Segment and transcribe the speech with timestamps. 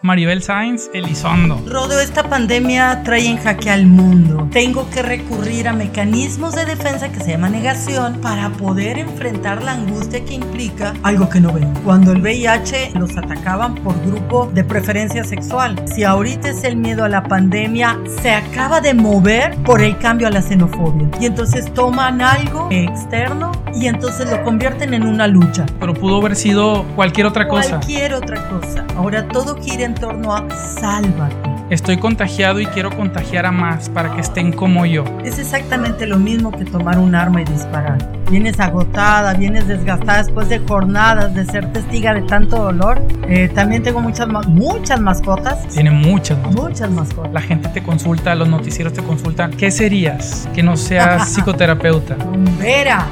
[0.00, 1.60] Maribel Sainz Elizondo.
[1.66, 4.48] Rodo, esta pandemia trae en jaque al mundo.
[4.52, 9.72] Tengo que recurrir a mecanismos de defensa que se llama negación para poder enfrentar la
[9.72, 11.74] angustia que implica algo que no ven.
[11.84, 15.74] Cuando el VIH los atacaban por grupo de preferencia sexual.
[15.92, 20.28] Si ahorita es el miedo a la pandemia, se acaba de mover por el cambio
[20.28, 21.08] a la xenofobia.
[21.20, 25.66] Y entonces toman algo externo y entonces lo convierten en una lucha.
[25.80, 27.78] Pero pudo haber sido cualquier otra cosa.
[27.78, 28.84] Cualquier otra cosa.
[28.96, 31.36] Ahora todo gira en torno a sálvate.
[31.70, 35.04] Estoy contagiado y quiero contagiar a más para que estén como yo.
[35.24, 37.98] Es exactamente lo mismo que tomar un arma y disparar.
[38.30, 43.02] Vienes agotada, vienes desgastada después de jornadas de ser testiga de tanto dolor.
[43.28, 45.66] Eh, también tengo muchas, muchas mascotas.
[45.68, 46.62] Tiene muchas mascotas.
[46.62, 47.32] Muchas mascotas.
[47.32, 49.50] La gente te consulta, los noticieros te consultan.
[49.52, 52.14] ¿Qué serías que no seas psicoterapeuta?
[52.14, 53.06] Rumbera.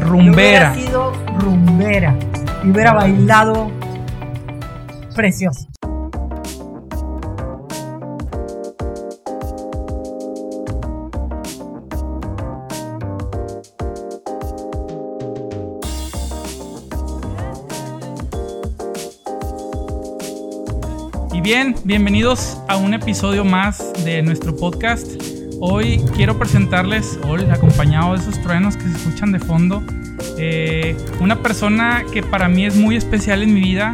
[0.00, 0.74] Rumbera.
[0.74, 2.14] Yo hubiera sido rumbera
[2.64, 3.70] y hubiera bailado
[5.14, 5.68] precioso.
[21.84, 25.06] Bienvenidos a un episodio más de nuestro podcast.
[25.60, 29.82] Hoy quiero presentarles, hoy acompañado de esos truenos que se escuchan de fondo,
[30.38, 33.92] eh, una persona que para mí es muy especial en mi vida,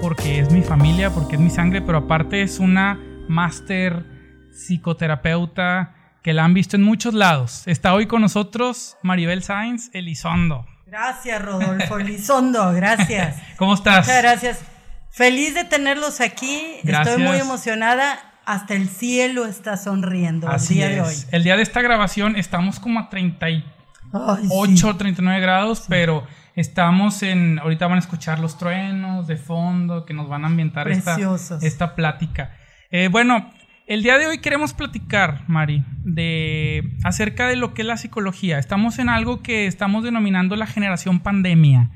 [0.00, 4.04] porque es mi familia, porque es mi sangre, pero aparte es una máster
[4.52, 7.62] psicoterapeuta que la han visto en muchos lados.
[7.66, 10.66] Está hoy con nosotros Maribel Sainz Elizondo.
[10.86, 13.40] Gracias, Rodolfo Elizondo, gracias.
[13.56, 14.06] ¿Cómo estás?
[14.06, 14.71] Muchas gracias.
[15.12, 16.58] Feliz de tenerlos aquí.
[16.82, 18.18] Estoy muy emocionada.
[18.44, 20.94] Hasta el cielo está sonriendo Así el día es.
[20.94, 21.14] de hoy.
[21.30, 27.60] El día de esta grabación estamos como a 38, 39 grados, pero estamos en.
[27.60, 31.16] Ahorita van a escuchar los truenos de fondo que nos van a ambientar esta,
[31.60, 32.56] esta, plática.
[32.90, 33.52] Eh, bueno,
[33.86, 38.58] el día de hoy queremos platicar, Mari, de acerca de lo que es la psicología.
[38.58, 41.90] Estamos en algo que estamos denominando la generación pandemia.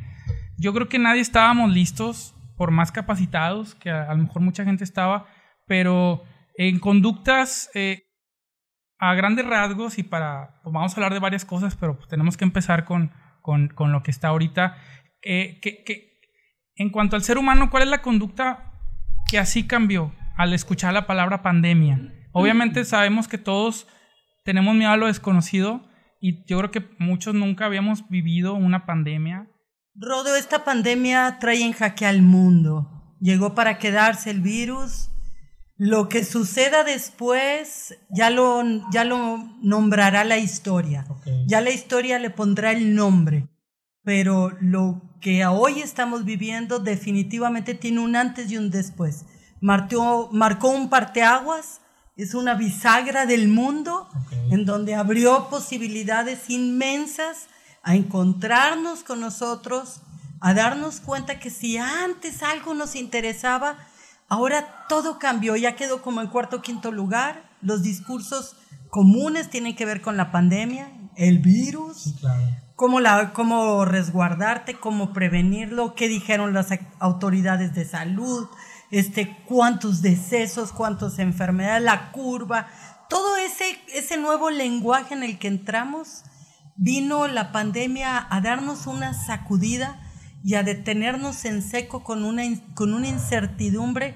[0.58, 4.84] Yo creo que nadie estábamos listos por más capacitados, que a, lo mejor mucha gente
[4.84, 5.26] estaba,
[5.66, 6.22] pero
[6.56, 8.04] en conductas eh,
[8.98, 12.36] a grandes rasgos y para, pues vamos a hablar de varias cosas, pero pues tenemos
[12.36, 13.12] que empezar con,
[13.42, 14.76] con, lo que está ahorita.
[15.22, 16.20] Eh, que, que,
[16.76, 18.72] en cuanto al ser humano, ¿cuál es la conducta
[19.28, 22.12] que así cambió al escuchar la palabra pandemia?
[22.32, 23.86] Obviamente sabemos que todos
[24.44, 25.88] tenemos miedo a lo desconocido
[26.20, 29.48] y yo creo que muchos nunca habíamos vivido una pandemia
[29.98, 32.90] Rodo, esta pandemia trae en jaque al mundo.
[33.18, 35.08] Llegó para quedarse el virus.
[35.78, 41.06] Lo que suceda después ya lo, ya lo nombrará la historia.
[41.46, 43.48] Ya la historia le pondrá el nombre.
[44.02, 49.24] Pero lo que hoy estamos viviendo definitivamente tiene un antes y un después.
[49.62, 51.80] Marcó, marcó un parteaguas,
[52.16, 54.08] es una bisagra del mundo
[54.50, 57.48] en donde abrió posibilidades inmensas
[57.86, 60.00] a encontrarnos con nosotros,
[60.40, 63.78] a darnos cuenta que si antes algo nos interesaba,
[64.28, 67.48] ahora todo cambió, ya quedó como en cuarto o quinto lugar.
[67.62, 68.56] Los discursos
[68.90, 72.12] comunes tienen que ver con la pandemia, el virus,
[72.74, 78.48] cómo, la, cómo resguardarte, cómo prevenirlo, qué dijeron las autoridades de salud,
[78.90, 82.66] este, cuántos decesos, cuántas enfermedades, la curva,
[83.08, 86.24] todo ese, ese nuevo lenguaje en el que entramos
[86.76, 90.00] vino la pandemia a darnos una sacudida
[90.44, 92.42] y a detenernos en seco con una,
[92.74, 94.14] con una incertidumbre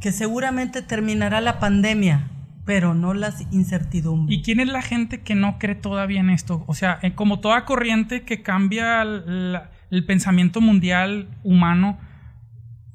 [0.00, 2.28] que seguramente terminará la pandemia,
[2.64, 4.36] pero no las incertidumbres.
[4.36, 6.64] ¿Y quién es la gente que no cree todavía en esto?
[6.66, 11.98] O sea, eh, como toda corriente que cambia el pensamiento mundial humano,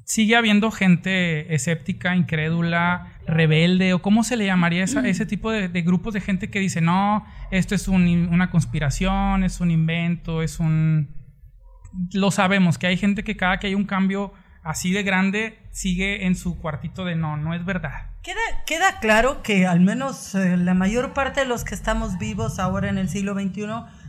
[0.04, 5.68] sigue habiendo gente escéptica, incrédula, rebelde, o cómo se le llamaría esa, ese tipo de,
[5.82, 11.16] grupos de gente que dice, no, esto es una conspiración, es un invento, es un...
[12.12, 16.26] Lo sabemos, que hay gente que cada que hay un cambio así de grande sigue
[16.26, 18.10] en su cuartito de no, no es verdad.
[18.22, 22.58] Queda, queda claro que al menos eh, la mayor parte de los que estamos vivos
[22.58, 23.66] ahora en el siglo XXI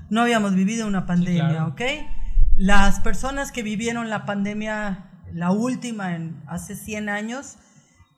[0.10, 1.82] no habíamos vivido una pandemia, ¿ok?
[2.58, 7.58] Las personas que vivieron la pandemia la última en hace 100 años,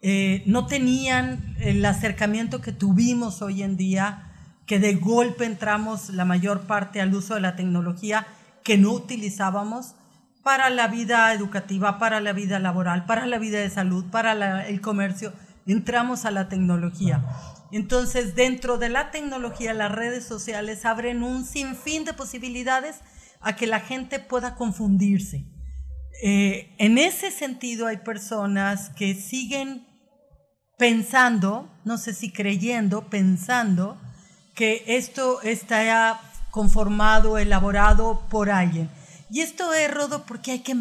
[0.02, 4.32] eh, no tenían el acercamiento que tuvimos hoy en día,
[4.66, 8.26] que de golpe entramos la mayor parte al uso de la tecnología
[8.64, 9.96] que no utilizábamos
[10.44, 14.82] para la vida educativa, para la vida laboral, para la vida de salud, para el
[14.82, 15.34] comercio,
[15.68, 17.24] entramos a la tecnología.
[17.72, 23.02] Entonces, dentro de la tecnología, las redes sociales abren un sinfín de posibilidades
[23.40, 25.46] a que la gente pueda confundirse
[26.24, 29.88] Eh, en ese sentido hay personas que siguen
[30.82, 33.98] pensando, no sé si creyendo, pensando
[34.56, 36.20] que esto está
[36.50, 38.90] conformado, elaborado por alguien.
[39.30, 40.74] Y esto es, Rodo, porque hay que,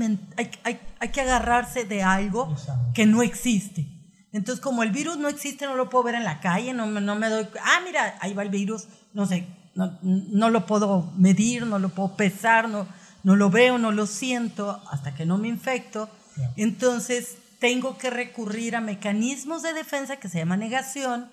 [0.65, 2.57] hay, que agarrarse de algo
[2.95, 3.89] que no existe.
[4.33, 7.15] Entonces, como el virus no existe, no lo puedo ver en la calle, no, no
[7.17, 7.47] me doy...
[7.63, 11.91] Ah, mira, ahí va el virus, no sé, no, no lo puedo medir, no lo
[11.91, 12.87] puedo pesar, no,
[13.23, 16.09] no lo veo, no lo siento hasta que no me infecto.
[16.57, 21.31] Entonces tengo que recurrir a mecanismos de defensa que se llama negación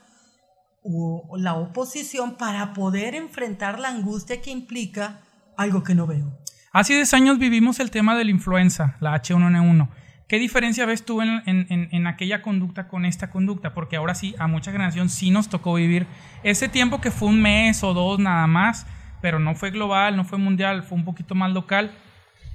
[0.84, 5.22] o la oposición para poder enfrentar la angustia que implica
[5.58, 6.38] algo que no veo.
[6.72, 9.90] Hace 10 años vivimos el tema de la influenza, la H1N1.
[10.28, 13.74] ¿Qué diferencia ves tú en, en, en, aquella conducta con esta conducta?
[13.74, 16.06] Porque ahora sí, a mucha generación sí nos tocó vivir
[16.44, 18.86] ese tiempo que fue un mes o dos nada más,
[19.22, 21.92] pero no fue global, no fue mundial, fue un poquito más local.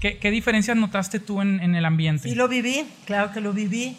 [0.03, 2.29] ¿Qué, qué diferencias notaste tú en, en, el ambiente?
[2.29, 3.97] Sí, lo viví, claro que lo viví.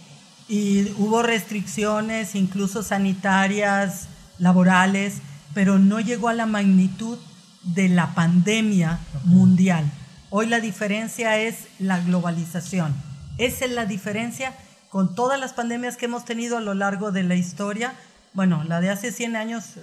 [0.49, 5.21] Y hubo restricciones, incluso sanitarias, laborales,
[5.53, 7.17] pero no llegó a la magnitud
[7.63, 9.85] de la pandemia mundial.
[10.29, 12.93] Hoy la diferencia es la globalización.
[13.37, 14.53] Esa es la diferencia
[14.89, 17.93] con todas las pandemias que hemos tenido a lo largo de la historia.
[18.33, 19.81] Bueno, la de hace 100 años eh,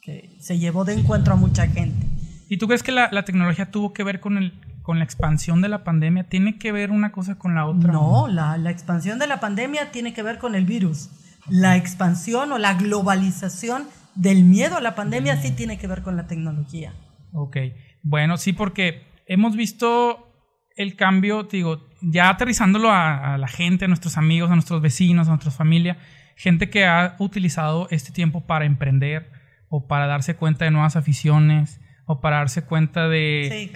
[0.00, 2.06] que se llevó de encuentro a mucha gente.
[2.48, 4.52] ¿Y tú crees que la, tecnología tuvo que ver con, el,
[4.90, 6.24] con la expansión de la pandemia?
[6.24, 7.92] ¿Tiene que ver una cosa con la otra?
[7.92, 11.10] No, la, la expansión de la pandemia tiene que ver con el virus.
[11.48, 13.84] La expansión o la globalización
[14.16, 16.92] del miedo a la pandemia sí tiene que ver con la tecnología.
[17.32, 17.56] Ok,
[18.02, 20.26] bueno, sí, porque hemos visto
[20.74, 25.28] el cambio, digo, ya aterrizándolo a, a la gente, a nuestros amigos, a nuestros vecinos,
[25.28, 25.98] a nuestra familia,
[26.34, 29.30] gente que ha utilizado este tiempo para emprender,
[29.68, 33.70] o para darse cuenta de nuevas aficiones o para darse cuenta de,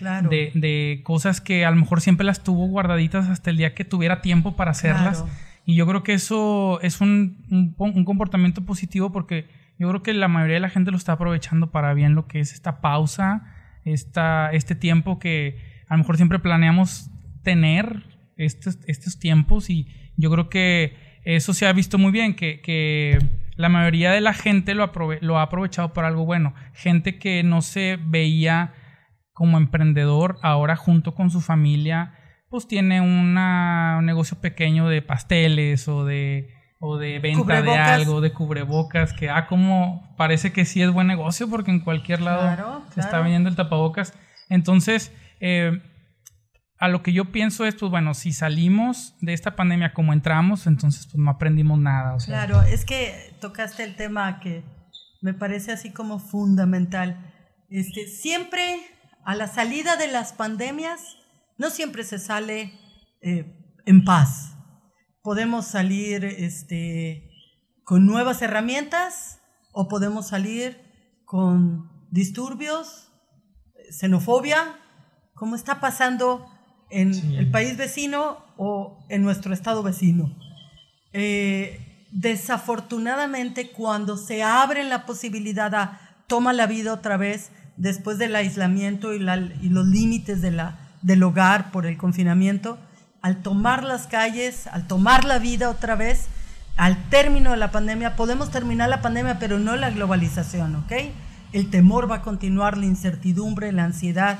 [0.54, 4.22] de, cosas que a lo mejor siempre las tuvo guardaditas hasta el día que tuviera
[4.22, 5.25] tiempo para hacerlas.
[5.64, 9.46] Y yo creo que eso es un, un, comportamiento positivo porque
[9.78, 12.40] yo creo que la mayoría de la gente lo está aprovechando para bien lo que
[12.40, 13.54] es esta pausa,
[13.84, 15.56] esta, este tiempo que
[15.87, 17.10] a lo mejor siempre planeamos
[17.44, 18.02] tener
[18.37, 19.70] estos, estos tiempos.
[19.70, 23.16] Y yo creo que eso se ha visto muy bien, que, que
[23.56, 24.90] la mayoría de la gente lo,
[25.20, 26.54] lo ha aprovechado para algo bueno.
[26.72, 28.74] Gente que no se veía
[29.32, 32.14] como emprendedor, ahora junto con su familia,
[32.48, 33.34] pues tiene un
[34.04, 39.46] negocio pequeño de pasteles o de, o de venta de algo, de cubrebocas, que ah,
[39.46, 43.56] como parece que sí es buen negocio porque en cualquier lado se está vendiendo el
[43.56, 44.16] tapabocas.
[44.48, 45.80] Entonces, eh,
[46.79, 50.67] a lo que yo pienso es, pues bueno, si salimos de esta pandemia como entramos,
[50.67, 52.17] entonces pues no aprendimos nada.
[52.25, 54.65] Claro, es que tocaste el tema que
[55.23, 57.32] me parece así como fundamental.
[57.71, 58.81] Este, siempre
[59.25, 61.17] a la salida de las pandemias,
[61.56, 62.73] no siempre se sale
[63.23, 64.56] eh, en paz.
[65.23, 67.31] Podemos salir este,
[67.85, 69.41] con nuevas herramientas
[69.73, 70.79] o podemos salir
[71.25, 73.11] con disturbios,
[73.91, 74.79] xenofobia,
[75.35, 76.47] como está pasando
[76.94, 80.32] en el país vecino o en nuestro estado vecino.
[81.12, 88.37] Eh, desafortunadamente, cuando se abre la posibilidad a toma la vida otra vez después del
[88.37, 92.79] aislamiento y, los límites de la, del hogar por el confinamiento,
[93.23, 96.29] al tomar las calles, al tomar la vida otra vez,
[96.76, 100.92] al término de la pandemia, podemos terminar la pandemia, pero no la globalización, ¿ok?
[101.52, 104.38] El temor va a continuar, la incertidumbre, la ansiedad,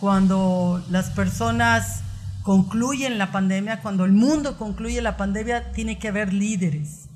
[0.00, 2.02] cuando las personas
[2.42, 7.08] concluyen la pandemia, cuando el mundo concluye la pandemia, tiene que haber líderes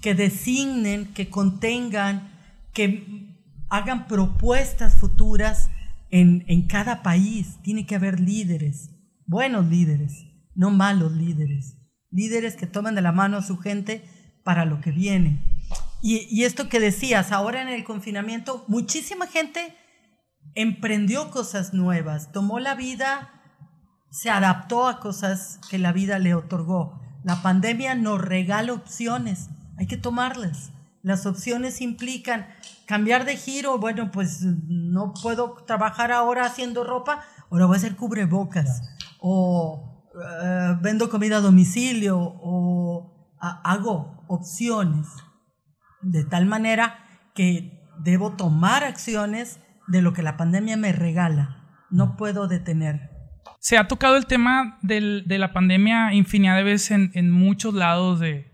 [0.00, 2.30] que designen, que contengan,
[2.72, 3.34] que
[3.68, 5.70] hagan propuestas futuras
[6.10, 7.56] en, en cada país.
[7.62, 8.90] Tiene que haber líderes,
[9.26, 11.76] buenos líderes, no malos líderes.
[12.10, 14.02] Líderes que tomen de la mano a su gente
[14.44, 15.40] para lo que viene.
[16.00, 19.74] Y, y esto que decías, ahora en el confinamiento, muchísima gente
[20.54, 23.30] emprendió cosas nuevas, tomó la vida,
[24.10, 27.00] se adaptó a cosas que la vida le otorgó.
[27.24, 30.72] La pandemia nos regala opciones, hay que tomarlas.
[31.02, 32.46] Las opciones implican
[32.86, 37.96] cambiar de giro, bueno, pues no puedo trabajar ahora haciendo ropa, ahora voy a hacer
[37.96, 38.82] cubrebocas,
[39.20, 45.06] o eh, vendo comida a domicilio, o hago opciones,
[46.02, 46.98] de tal manera
[47.34, 51.84] que debo tomar acciones de lo que la pandemia me regala.
[51.90, 53.10] No puedo detener.
[53.60, 57.74] Se ha tocado el tema del, de la pandemia infinidad de veces en, en muchos
[57.74, 58.52] lados de,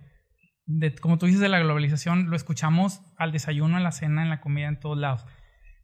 [0.66, 2.30] de, como tú dices, de la globalización.
[2.30, 5.26] Lo escuchamos al desayuno, en la cena, en la comida, en todos lados.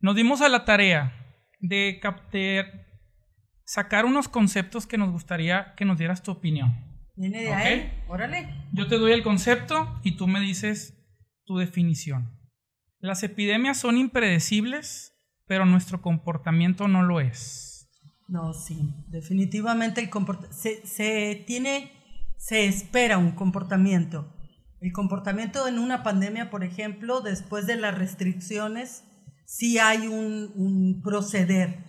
[0.00, 1.12] Nos dimos a la tarea
[1.61, 2.88] de, captar
[3.71, 6.75] sacar unos conceptos que nos gustaría que nos dieras tu opinión.
[7.14, 8.49] Viene de ahí, órale.
[8.73, 10.99] Yo te doy el concepto y tú me dices
[11.45, 12.37] tu definición.
[12.99, 15.10] Las epidemias son impredecibles,
[15.50, 17.88] pero nuestro comportamiento no lo es.
[18.28, 20.09] No, sí, definitivamente el
[20.50, 21.90] se, se tiene,
[22.37, 24.33] se espera un comportamiento.
[24.80, 29.02] El comportamiento en una pandemia, por ejemplo, después de las restricciones,
[29.45, 31.85] sí hay un, proceder.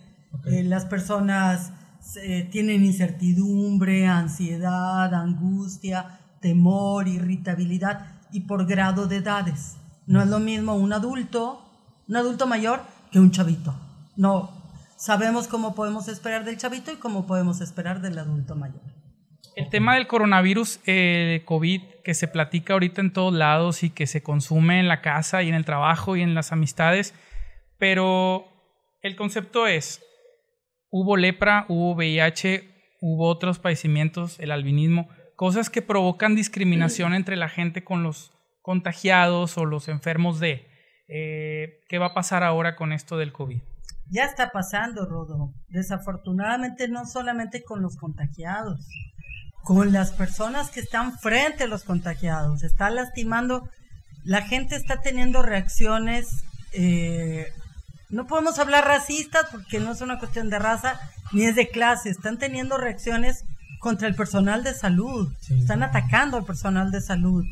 [0.46, 1.72] Eh, las personas
[2.20, 9.76] eh, tienen incertidumbre, ansiedad, angustia, temor, irritabilidad y por grado de edades.
[10.08, 11.62] No es lo mismo un adulto,
[12.08, 12.80] un adulto mayor,
[13.12, 13.74] que un chavito.
[14.16, 14.50] No,
[14.96, 18.80] sabemos cómo podemos esperar del chavito y cómo podemos esperar del adulto mayor.
[19.54, 24.06] El tema del coronavirus, eh, COVID, que se platica ahorita en todos lados y que
[24.06, 27.14] se consume en la casa y en el trabajo y en las amistades,
[27.78, 28.46] pero
[29.02, 30.02] el concepto es,
[30.90, 37.48] hubo lepra, hubo VIH, hubo otros padecimientos, el albinismo, cosas que provocan discriminación entre la
[37.48, 40.71] gente con los contagiados o los enfermos de.
[41.08, 43.60] Eh, ¿Qué va a pasar ahora con esto del COVID?
[44.10, 45.52] Ya está pasando, Rodo.
[45.68, 48.86] Desafortunadamente no solamente con los contagiados,
[49.62, 52.62] con las personas que están frente a los contagiados.
[52.62, 53.68] Está lastimando,
[54.24, 57.52] la gente está teniendo reacciones, eh,
[58.10, 61.00] no podemos hablar racistas porque no es una cuestión de raza
[61.32, 63.44] ni es de clase, están teniendo reacciones
[63.80, 67.44] contra el personal de salud, están atacando al personal de salud.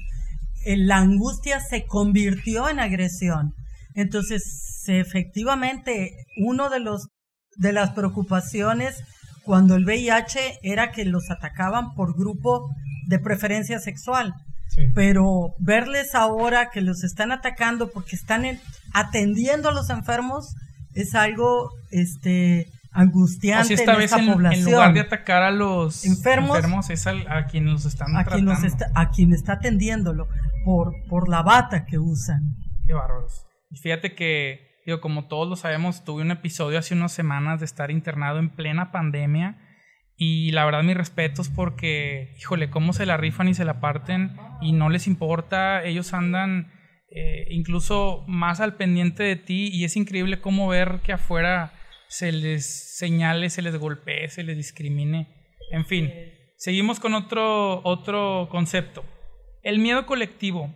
[0.64, 3.54] La angustia se convirtió en agresión.
[3.94, 6.14] Entonces, efectivamente,
[6.44, 7.08] uno de los
[7.56, 9.02] de las preocupaciones
[9.44, 12.70] cuando el VIH era que los atacaban por grupo
[13.06, 14.34] de preferencia sexual.
[14.94, 18.44] Pero verles ahora que los están atacando porque están
[18.92, 20.54] atendiendo a los enfermos
[20.94, 24.66] es algo este angustiante esta en vez en, población.
[24.66, 28.52] En lugar de atacar a los enfermos, es a, quienes los están a tratando.
[28.54, 30.28] Quien está, a quien está atendiéndolo
[30.64, 32.56] por, por la bata que usan.
[32.86, 33.46] Qué bárbaros.
[33.80, 37.90] Fíjate que Digo, como todos lo sabemos, tuve un episodio hace unas semanas de estar
[37.90, 39.58] internado en plena pandemia.
[40.16, 44.36] Y la verdad, mis respetos porque, híjole, cómo se la rifan y se la parten
[44.60, 45.84] y no les importa.
[45.84, 46.72] Ellos andan
[47.10, 51.72] eh, incluso más al pendiente de ti y es increíble cómo ver que afuera
[52.10, 55.56] se les señale, se les golpee, se les discrimine.
[55.70, 56.12] En fin,
[56.58, 59.02] seguimos con otro, otro concepto.
[59.62, 60.74] El miedo colectivo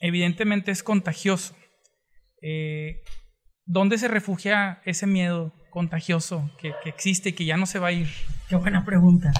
[0.00, 1.54] evidentemente es contagioso
[2.42, 3.02] eh,
[3.66, 7.92] ¿dónde se refugia ese miedo contagioso que, existe y que ya no se va a
[7.92, 8.08] ir?
[8.48, 9.32] Qué buena pregunta.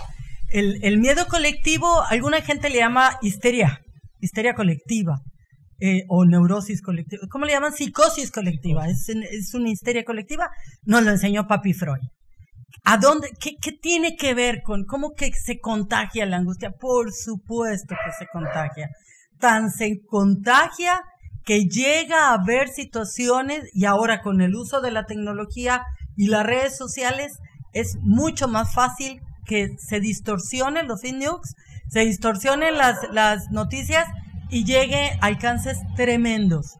[0.50, 3.82] El, miedo colectivo, alguna gente le llama histeria,
[4.20, 5.20] histeria colectiva.
[5.80, 7.72] Eh, o neurosis colectiva, ¿cómo le llaman?
[7.72, 10.50] Psicosis colectiva, ¿Es, es una histeria colectiva,
[10.82, 12.00] nos lo enseñó Papi Freud.
[12.84, 16.72] ¿A dónde, qué, qué, tiene que ver con cómo que se contagia la angustia?
[16.72, 18.88] Por supuesto que se contagia.
[19.38, 21.00] Tan se contagia
[21.44, 25.84] que llega a haber situaciones y ahora con el uso de la tecnología
[26.16, 27.38] y las redes sociales
[27.72, 31.54] es mucho más fácil que se distorsionen los news,
[31.88, 34.06] se distorsionen las, las noticias
[34.50, 36.76] y llegue a alcances tremendos.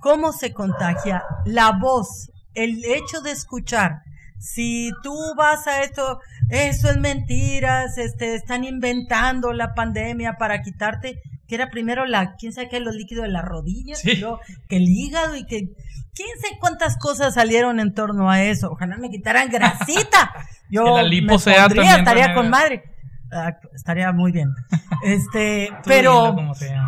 [0.00, 1.22] ¿Cómo se contagia?
[1.44, 4.02] La voz, el hecho de escuchar.
[4.38, 11.20] Si tú vas a esto, eso es mentiras, este, están inventando la pandemia para quitarte
[11.50, 15.34] que era primero la, quién sabe qué, los líquidos de las rodillas, que el hígado
[15.34, 15.72] y que
[16.14, 18.70] quién sabe cuántas cosas salieron en torno a eso.
[18.70, 20.32] Ojalá me quitaran grasita.
[20.70, 22.84] Yo me pondría, estaría con madre.
[23.32, 24.48] Ah, estaría muy bien.
[25.02, 26.36] Este, pero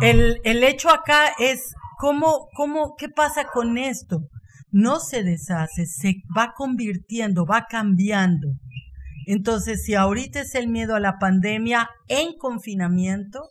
[0.01, 4.19] el, el hecho acá es cómo, cómo, qué pasa con esto.
[4.71, 8.49] No se deshace, se va convirtiendo, va cambiando.
[9.25, 13.49] Entonces, si ahorita es el miedo a la pandemia en confinamiento,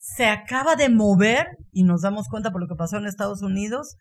[0.00, 3.96] se acaba de mover y nos damos cuenta por lo que pasó en Estados Unidos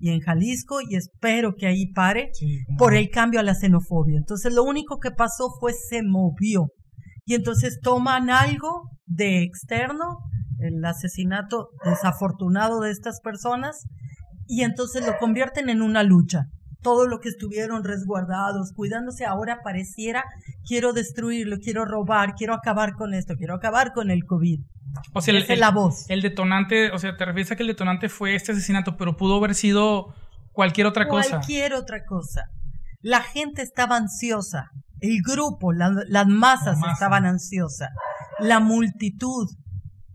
[0.00, 2.30] y en Jalisco y espero que ahí pare
[2.78, 4.18] por el cambio a la xenofobia.
[4.18, 6.68] Entonces lo único que pasó fue se movió
[7.24, 10.18] y entonces toman algo de externo,
[10.58, 13.86] el asesinato desafortunado de estas personas
[14.46, 16.46] y entonces lo convierten en una lucha.
[16.82, 20.24] Todo lo que estuvieron resguardados, cuidándose, ahora pareciera,
[20.66, 24.60] quiero destruirlo, quiero robar, quiero acabar con esto, quiero acabar con el COVID.
[25.14, 26.10] O sea, el, la voz.
[26.10, 29.36] El detonante, o sea, te refieres a que el detonante fue este asesinato, pero pudo
[29.36, 30.14] haber sido
[30.52, 31.30] cualquier otra cosa.
[31.30, 32.46] Cualquier otra cosa.
[33.00, 34.70] La gente estaba ansiosa,
[35.02, 37.90] el grupo, las masas estaban ansiosas,
[38.38, 39.48] la multitud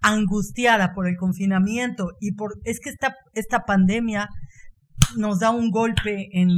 [0.01, 4.29] angustiada por el confinamiento y por es que esta, esta pandemia
[5.17, 6.57] nos da un golpe en,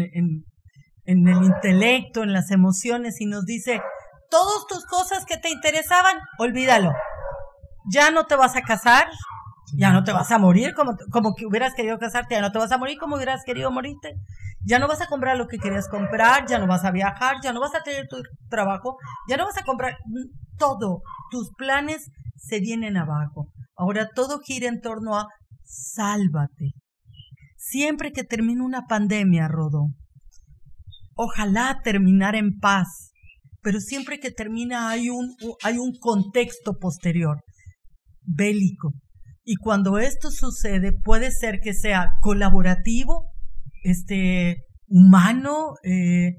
[1.10, 3.82] en el intelecto, en las emociones y nos dice,
[4.30, 6.92] todas tus cosas que te interesaban, olvídalo.
[7.92, 9.08] Ya no te vas a casar,
[9.76, 12.60] ya no te vas a morir como, como que hubieras querido casarte, ya no te
[12.60, 14.16] vas a morir como hubieras querido morirte.
[14.66, 17.54] Ya no vas a comprar lo que querías comprar, ya no vas a viajar, ya
[17.54, 18.18] no vas a tener tu
[18.50, 18.98] trabajo,
[19.28, 19.98] ya no vas a comprar
[20.58, 21.02] todo.
[21.32, 23.52] Tus planes se vienen abajo.
[23.76, 25.28] Ahora todo gira en torno a
[25.64, 26.74] sálvate.
[27.56, 29.88] Siempre que termine una pandemia, Rodo,
[31.16, 33.12] ojalá terminar en paz,
[33.62, 37.42] pero siempre que termina hay un, hay un contexto posterior,
[38.24, 38.94] bélico.
[39.52, 43.32] Y cuando esto sucede, puede ser que sea colaborativo,
[43.82, 46.36] este, humano, eh,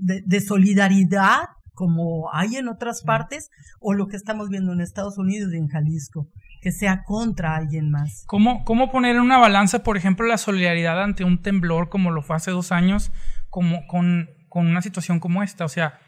[0.00, 1.40] de, solidaridad,
[1.74, 5.68] como hay en otras partes, o lo que estamos viendo en Estados Unidos y en
[5.68, 6.30] Jalisco,
[6.62, 8.24] que sea contra alguien más.
[8.26, 12.22] ¿Cómo, cómo poner en una balanza, por ejemplo, la solidaridad ante un temblor como lo
[12.22, 13.12] fue hace dos años,
[13.50, 15.66] como con, con una situación como esta?
[15.66, 15.98] O sea,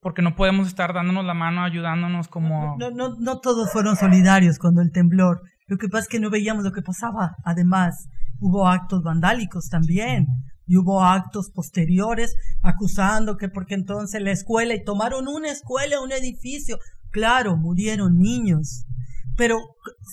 [0.00, 2.76] porque no podemos estar dándonos la mano, ayudándonos como...
[2.80, 5.42] No, no, no todos fueron solidarios cuando el temblor.
[5.66, 7.36] Lo que pasa es que no veíamos lo que pasaba.
[7.44, 8.08] Además,
[8.40, 10.26] hubo actos vandálicos también.
[10.66, 16.12] Y hubo actos posteriores acusando que porque entonces la escuela y tomaron una escuela, un
[16.12, 16.78] edificio.
[17.10, 18.84] Claro, murieron niños.
[19.36, 19.58] Pero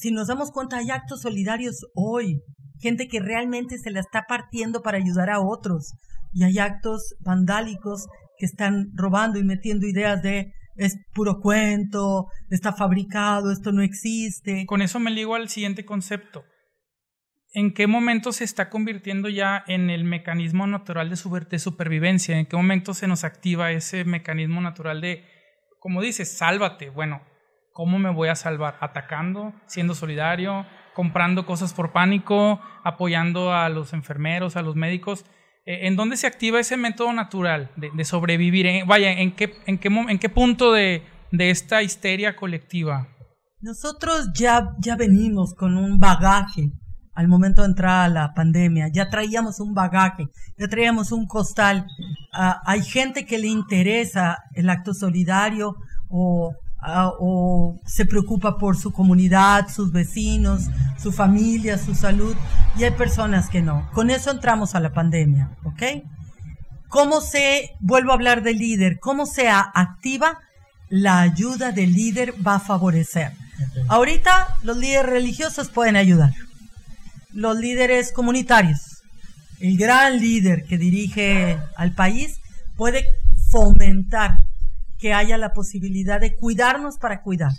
[0.01, 2.41] si nos damos cuenta, hay actos solidarios hoy.
[2.79, 5.93] Gente que realmente se la está partiendo para ayudar a otros.
[6.33, 12.73] Y hay actos vandálicos que están robando y metiendo ideas de es puro cuento, está
[12.73, 14.65] fabricado, esto no existe.
[14.65, 16.43] Con eso me ligo al siguiente concepto.
[17.51, 22.37] ¿En qué momento se está convirtiendo ya en el mecanismo natural de, supervivencia?
[22.37, 25.25] ¿En qué momento se nos activa ese mecanismo natural de,
[25.79, 26.89] como dices, sálvate?
[26.89, 27.21] Bueno,
[27.73, 28.77] ¿cómo me voy a salvar?
[28.81, 29.53] ¿Atacando?
[29.65, 30.65] ¿Siendo solidario?
[30.93, 32.61] ¿Comprando cosas por pánico?
[32.83, 35.25] ¿Apoyando a los enfermeros, a los médicos?
[35.69, 38.85] Eh, ¿En dónde se activa ese método natural de, sobrevivir?
[38.87, 43.07] vaya, ¿en qué, en qué, en qué punto de, esta histeria colectiva?
[43.61, 46.71] Nosotros ya, ya venimos con un bagaje
[47.13, 48.87] al momento de entrar a la pandemia.
[48.91, 50.25] Ya traíamos un bagaje,
[50.57, 51.85] ya traíamos un costal.
[52.33, 55.75] Ah, hay gente que le interesa el acto solidario
[56.09, 60.63] o Ah, o se preocupa por su comunidad, sus vecinos,
[60.97, 62.35] su familia, su salud,
[62.77, 63.89] y hay personas que no.
[63.91, 65.83] Con eso entramos a la pandemia, ¿ok?
[66.87, 70.39] ¿Cómo se, vuelvo a hablar del líder, cómo se activa
[70.87, 73.33] la ayuda del líder va a favorecer?
[73.89, 76.33] Ahorita los líderes religiosos pueden ayudar,
[77.33, 79.03] los líderes comunitarios,
[79.59, 82.39] el gran líder que dirige al país
[82.77, 83.05] puede
[83.51, 84.37] fomentar
[84.99, 87.51] que haya la posibilidad de cuidarnos para cuidar.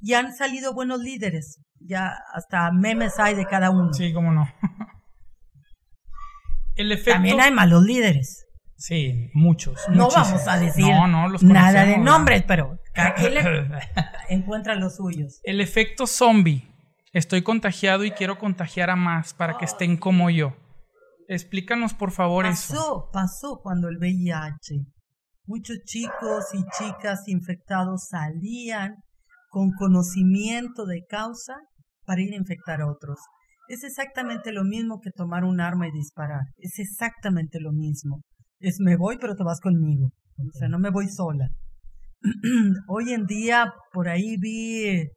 [0.00, 3.92] Y han salido buenos líderes, ya hasta memes hay de cada uno.
[3.92, 4.52] Sí, cómo no.
[6.74, 7.12] El efecto...
[7.12, 8.46] También hay malos líderes.
[8.76, 9.78] Sí, muchos.
[9.90, 10.86] No vamos a decir
[11.42, 13.14] nada de nombres, pero cada
[14.30, 15.40] encuentra los suyos.
[15.44, 16.66] El efecto zombie.
[17.12, 20.56] Estoy contagiado y quiero contagiar a más para que estén como yo.
[21.28, 22.72] Explícanos, por favor, eso.
[22.72, 24.86] Pasó, pasó cuando el VIH
[25.46, 28.96] Muchos chicos y chicas infectados salían
[29.48, 31.54] con conocimiento de causa
[32.04, 33.18] para ir a infectar a otros.
[33.68, 36.42] Es exactamente lo mismo que tomar un arma y disparar.
[36.58, 38.22] Es exactamente lo mismo.
[38.58, 40.10] Es me voy, pero te vas conmigo.
[40.38, 41.48] O sea, no me voy sola.
[42.88, 45.08] Hoy en día por ahí vi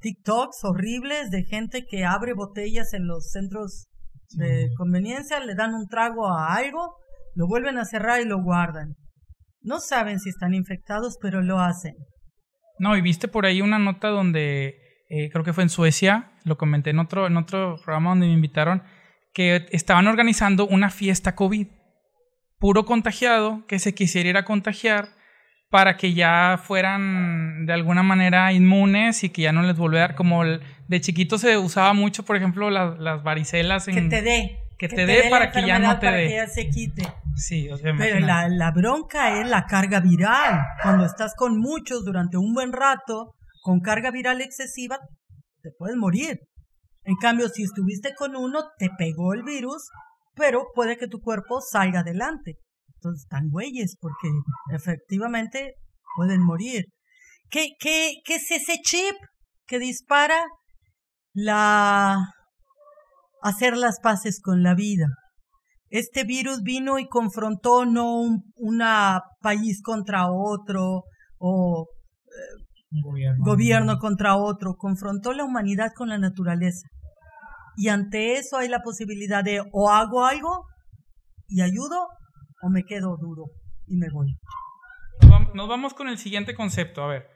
[0.00, 3.86] TikToks horribles de gente que abre botellas en los centros
[4.30, 6.96] de conveniencia, le dan un trago a algo,
[7.34, 8.94] lo vuelven a cerrar y lo guardan.
[9.62, 11.94] No saben si están infectados, pero lo hacen.
[12.78, 14.78] No, y viste por ahí una nota donde
[15.10, 18.32] eh, creo que fue en Suecia, lo comenté en otro, en otro programa donde me
[18.32, 18.82] invitaron,
[19.34, 21.66] que estaban organizando una fiesta COVID.
[22.58, 25.08] Puro contagiado que se quisiera ir a contagiar
[25.70, 30.44] para que ya fueran de alguna manera inmunes y que ya no les volviera como
[30.44, 33.94] de chiquito se usaba mucho, por ejemplo, las, las varicelas en...
[33.94, 36.28] Que te dé que, te, dé para que ya no te dé.
[36.28, 37.02] que ya se quite.
[37.36, 40.60] Sí, o sea, Pero la, la, bronca es la carga viral.
[40.82, 44.98] Cuando estás con muchos durante un buen rato, con carga viral excesiva,
[45.62, 46.38] te puedes morir.
[47.04, 49.88] En cambio, si estuviste con uno, te pegó el virus,
[50.34, 52.56] pero puede que tu cuerpo salga adelante.
[52.96, 54.28] Entonces, están güeyes, porque
[54.74, 55.74] efectivamente
[56.16, 56.84] pueden morir.
[57.48, 59.16] ¿Qué, qué, qué es ese chip
[59.66, 60.44] que dispara
[61.32, 62.18] la
[63.42, 65.06] hacer las paces con la vida.
[65.90, 71.04] Este virus vino y confrontó no un una país contra otro
[71.38, 71.88] o
[72.26, 73.00] eh,
[73.44, 73.98] gobierno.
[73.98, 76.88] contra otro, confrontó la humanidad con la naturaleza.
[77.76, 80.66] Y ante eso hay la posibilidad de o hago algo
[81.48, 82.08] y ayudo
[82.62, 83.46] o me quedo duro
[83.86, 84.36] y me voy.
[85.54, 87.26] Nos vamos con el siguiente concepto, a ver,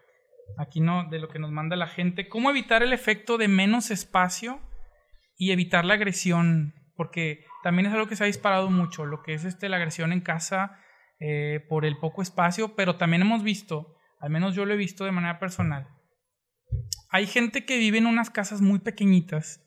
[0.58, 3.90] aquí no, de lo que nos manda la gente, ¿cómo evitar el efecto de menos
[3.90, 4.60] espacio
[5.36, 6.74] y evitar la agresión?
[6.96, 10.12] Porque también es algo que se ha disparado mucho, lo que es este, la agresión
[10.12, 10.78] en casa
[11.18, 15.06] eh, por el poco espacio, pero también hemos visto, al menos yo lo he visto
[15.06, 15.88] de manera personal,
[17.08, 19.64] hay gente que vive en unas casas muy pequeñitas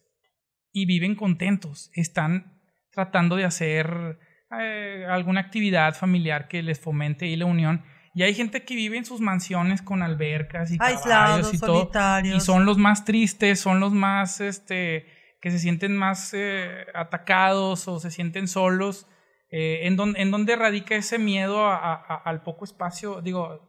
[0.72, 4.20] y viven contentos, están tratando de hacer
[4.60, 7.84] eh, alguna actividad familiar que les fomente y la unión.
[8.14, 11.90] Y hay gente que vive en sus mansiones con albercas y aislados y todo.
[12.24, 15.08] Y son los más tristes, son los más, este,
[15.42, 19.08] que se sienten más eh, atacados o se sienten solos.
[19.50, 23.22] Eh, ¿en, ¿En dónde radica ese miedo al poco espacio?
[23.22, 23.62] Digo,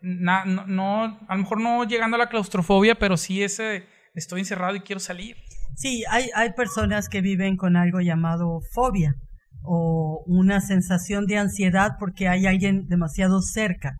[0.00, 4.76] no, no, a lo mejor no llegando a la claustrofobia, pero sí ese estoy encerrado
[4.76, 5.36] y quiero salir.
[5.76, 9.14] Sí, hay, hay personas que viven con algo llamado fobia
[9.62, 13.96] o una sensación de ansiedad porque hay alguien demasiado cerca.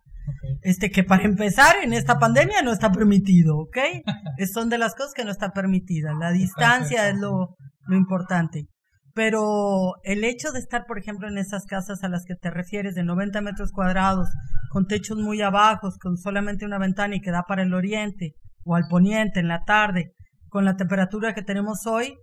[0.61, 3.77] Este que para empezar en esta pandemia no está permitido, ¿ok?
[4.53, 6.13] Son de las cosas que no está permitida.
[6.13, 7.55] La distancia es lo,
[7.87, 8.67] lo importante.
[9.13, 12.95] Pero el hecho de estar, por ejemplo, en esas casas a las que te refieres,
[12.95, 14.27] de 90 metros cuadrados,
[14.69, 18.33] con techos muy abajos, con solamente una ventana y que da para el oriente
[18.63, 20.13] o al poniente en la tarde,
[20.49, 22.15] con la temperatura que tenemos hoy,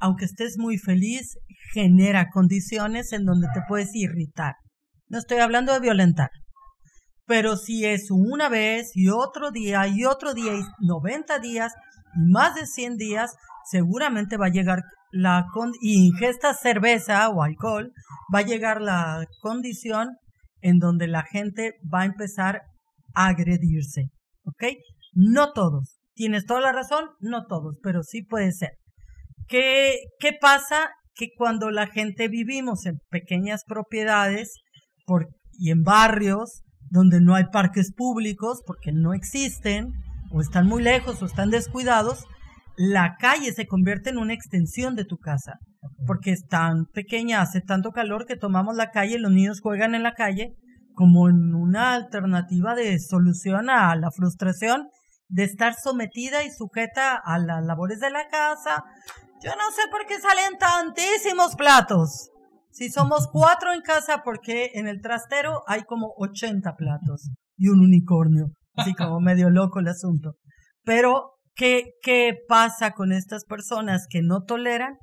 [0.00, 1.38] aunque estés muy feliz,
[1.72, 4.54] genera condiciones en donde te puedes irritar.
[5.08, 6.30] No estoy hablando de violentar.
[7.28, 11.72] Pero si es una vez y otro día y otro día y 90 días
[12.16, 13.36] y más de 100 días,
[13.70, 14.80] seguramente va a llegar
[15.12, 17.92] la con y ingesta cerveza o alcohol,
[18.34, 20.16] va a llegar la condición
[20.62, 22.62] en donde la gente va a empezar
[23.14, 24.08] a agredirse.
[24.44, 24.64] ¿Ok?
[25.12, 28.70] No todos, Tienes toda la razón, no todos, pero sí puede ser.
[29.46, 30.90] ¿Qué, qué pasa?
[31.14, 34.56] Que cuando la gente vivimos en pequeñas propiedades
[35.52, 39.92] y en barrios donde no hay parques públicos porque no existen,
[40.30, 42.24] o están muy lejos o están descuidados,
[42.76, 45.58] la calle se convierte en una extensión de tu casa,
[46.06, 50.02] porque es tan pequeña, hace tanto calor que tomamos la calle, los niños juegan en
[50.02, 50.54] la calle
[50.94, 54.88] como en una alternativa de solución a la frustración
[55.28, 58.84] de estar sometida y sujeta a las labores de la casa.
[59.42, 62.30] Yo no sé por qué salen tantísimos platos.
[62.70, 67.80] Si somos cuatro en casa, porque en el trastero hay como 80 platos y un
[67.80, 68.46] unicornio.
[68.74, 70.34] Así como medio loco el asunto.
[70.84, 74.94] Pero, ¿qué, ¿qué pasa con estas personas que no toleran?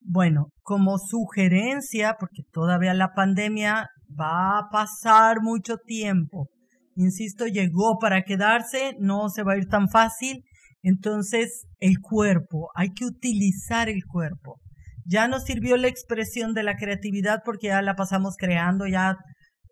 [0.00, 3.86] Bueno, como sugerencia, porque todavía la pandemia
[4.18, 6.48] va a pasar mucho tiempo,
[6.96, 10.42] insisto, llegó para quedarse, no se va a ir tan fácil.
[10.82, 14.58] Entonces, el cuerpo, hay que utilizar el cuerpo.
[15.04, 19.16] Ya nos sirvió la expresión de la creatividad porque ya la pasamos creando, ya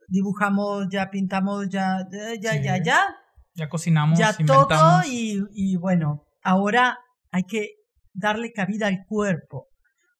[0.08, 1.98] dibujamos, ya pintamos, ya,
[2.40, 3.06] ya, ya, ya.
[3.54, 6.98] Ya cocinamos, ya todo y, y bueno, ahora
[7.30, 7.68] hay que
[8.12, 9.66] darle cabida al cuerpo.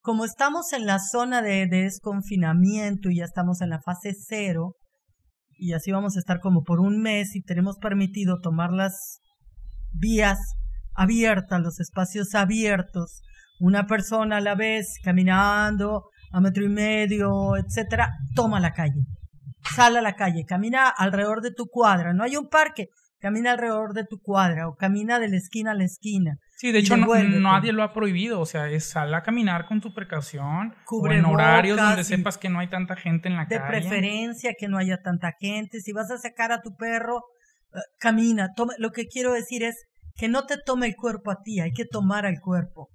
[0.01, 4.75] Como estamos en la zona de desconfinamiento y ya estamos en la fase cero,
[5.61, 9.21] y así vamos a estar como por un mes y tenemos permitido tomar las
[9.93, 10.39] vías
[10.95, 13.21] abiertas, los espacios abiertos,
[13.61, 19.03] una persona a la vez caminando a metro y medio, etcétera, toma la calle,
[19.75, 23.93] sale a la calle, camina alrededor de tu cuadra, no hay un parque, camina alrededor
[23.93, 26.39] de tu cuadra o camina de la esquina a la esquina.
[26.57, 29.93] Sí, de hecho nadie lo ha prohibido, o sea, es sal a caminar con tu
[29.93, 33.61] precaución, Cubre en horarios donde sepas que no hay tanta gente en la calle.
[33.61, 37.25] De preferencia que no haya tanta gente, si vas a sacar a tu perro,
[37.75, 41.43] eh, camina, toma, lo que quiero decir es que no te tome el cuerpo a
[41.43, 42.89] ti, hay que tomar al cuerpo.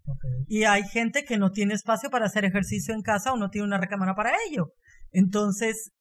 [0.47, 3.67] Y hay gente que no tiene espacio para hacer ejercicio en casa o no tiene
[3.67, 4.73] una recámara para ello.
[5.11, 5.91] Entonces,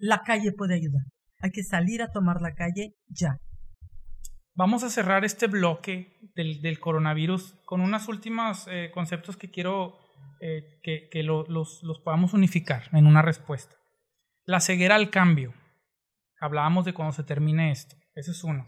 [0.00, 1.02] la calle puede ayudar.
[1.40, 3.38] Hay que salir a tomar la calle ya.
[4.54, 9.98] Vamos a cerrar este bloque del, coronavirus con unos últimos eh, conceptos que quiero
[10.40, 13.76] eh, que, los, los, podamos unificar en una respuesta.
[14.44, 15.54] La ceguera al cambio.
[16.38, 17.96] Hablábamos de cuando se termine esto.
[18.14, 18.66] Ese es uno.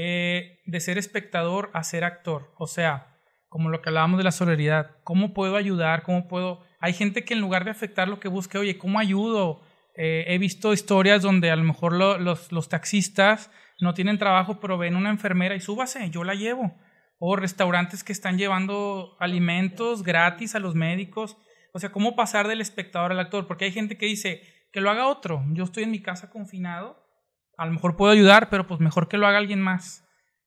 [0.00, 2.52] Eh, de ser espectador a ser actor.
[2.56, 4.92] O sea, como lo que hablábamos de la solidaridad.
[5.02, 6.04] ¿Cómo puedo ayudar?
[6.04, 6.60] ¿Cómo puedo...?
[6.78, 9.60] Hay gente que en lugar de afectar lo que busca, oye, ¿cómo ayudo?
[10.00, 14.94] he visto historias donde a lo mejor los, los taxistas no tienen trabajo, pero ven
[14.94, 16.76] una enfermera y súbase, yo la llevo.
[17.18, 21.36] O restaurantes que están llevando alimentos gratis a los médicos.
[21.72, 23.48] O sea, ¿cómo pasar del espectador al actor?
[23.48, 25.44] Porque hay gente que dice, que lo haga otro.
[25.52, 27.07] Yo estoy en mi casa confinado,
[27.58, 30.04] a lo mejor puedo ayudar, pero pues mejor que lo haga alguien más.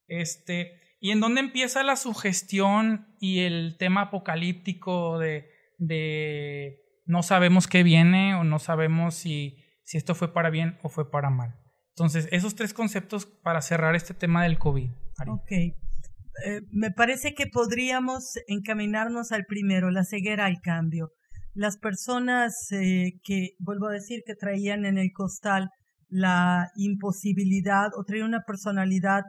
[0.08, 7.68] Este, ¿Y en dónde empieza la sugestión y el tema apocalíptico de, de no sabemos
[7.68, 11.56] qué viene o no sabemos si, si esto fue para bien o fue para mal.
[11.90, 14.90] Entonces, esos tres conceptos para cerrar este tema del COVID.
[15.28, 15.52] Ok.
[15.52, 21.12] Eh, me parece que podríamos encaminarnos al primero, la ceguera al cambio.
[21.54, 25.70] Las personas eh, que, vuelvo a decir, que traían en el costal
[26.12, 29.24] la imposibilidad o traían una personalidad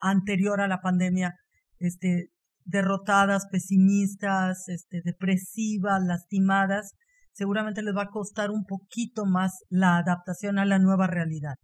[0.00, 1.34] anterior a la pandemia,
[1.78, 2.30] este,
[2.64, 6.94] derrotadas, pesimistas, este, depresivas, lastimadas,
[7.32, 11.54] seguramente les va a costar un poquito más la adaptación a la nueva realidad.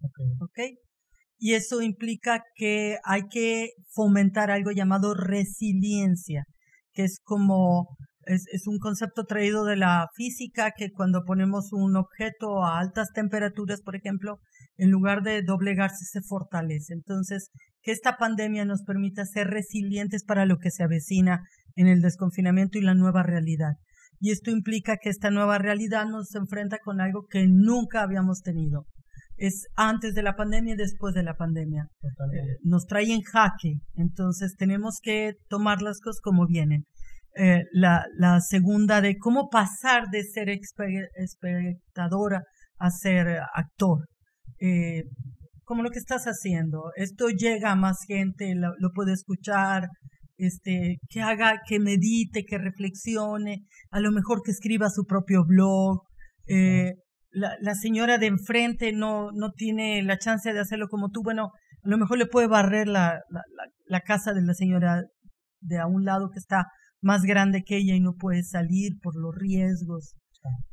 [0.40, 0.78] Okay.
[1.38, 6.44] Y eso implica que hay que fomentar algo llamado resiliencia,
[6.92, 7.96] que es como
[8.30, 13.08] es, es, un concepto traído de la física que cuando ponemos un objeto a altas
[13.12, 14.38] temperaturas, por ejemplo,
[14.76, 16.94] en lugar de doblegarse, se fortalece.
[16.94, 17.50] Entonces,
[17.82, 21.42] que esta pandemia nos permita ser resilientes para lo que se avecina
[21.76, 23.74] en el desconfinamiento y la nueva realidad.
[24.20, 28.86] Y esto implica que esta nueva realidad nos enfrenta con algo que nunca habíamos tenido.
[29.36, 31.88] Es antes de la pandemia y después de la pandemia.
[32.02, 33.78] Eh, nos trae en jaque.
[33.94, 36.84] Entonces tenemos que tomar las cosas como vienen.
[37.36, 42.42] Eh, la, la, segunda de cómo pasar de ser espectadora
[42.78, 44.06] a ser actor.
[44.58, 45.04] Eh,
[45.70, 46.90] como lo que estás haciendo.
[46.96, 49.86] Esto llega a más gente, lo, puede escuchar,
[50.36, 56.02] este, que haga, que medite, que reflexione, a lo mejor que escriba su propio blog.
[56.48, 56.94] Eh,
[57.30, 61.22] la, la, señora de enfrente no, no tiene la chance de hacerlo como tú.
[61.22, 61.52] Bueno,
[61.84, 63.42] a lo mejor le puede barrer la, la,
[63.86, 65.04] la casa de la señora
[65.60, 66.66] de a un lado que está
[67.00, 70.14] más grande que ella y no puede salir por los riesgos.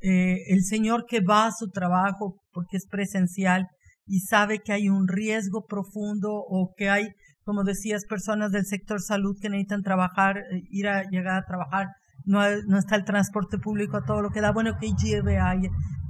[0.01, 3.67] Eh, el señor que va a su trabajo porque es presencial
[4.05, 7.07] y sabe que hay un riesgo profundo o que hay,
[7.43, 11.87] como decías, personas del sector salud que necesitan trabajar, eh, ir a llegar a trabajar,
[12.25, 15.53] no, no está el transporte público a todo lo que da, bueno, que lleve a.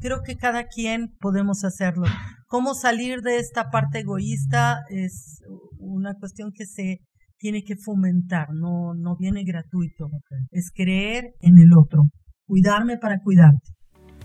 [0.01, 2.05] Creo que cada quien podemos hacerlo.
[2.47, 4.83] ¿Cómo salir de esta parte egoísta?
[4.89, 5.41] Es
[5.79, 6.99] una cuestión que se
[7.37, 10.09] tiene que fomentar, no, no viene gratuito.
[10.51, 12.03] Es creer en el otro,
[12.45, 13.77] cuidarme para cuidarte.